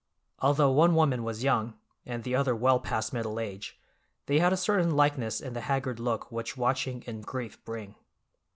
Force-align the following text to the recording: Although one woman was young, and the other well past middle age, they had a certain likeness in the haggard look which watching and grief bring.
Although 0.39 0.71
one 0.71 0.95
woman 0.95 1.23
was 1.23 1.43
young, 1.43 1.75
and 2.07 2.23
the 2.23 2.33
other 2.33 2.55
well 2.55 2.79
past 2.79 3.13
middle 3.13 3.39
age, 3.39 3.79
they 4.25 4.39
had 4.39 4.51
a 4.51 4.57
certain 4.57 4.95
likeness 4.95 5.39
in 5.39 5.53
the 5.53 5.61
haggard 5.61 5.99
look 5.99 6.31
which 6.31 6.57
watching 6.57 7.03
and 7.05 7.23
grief 7.23 7.63
bring. 7.63 7.93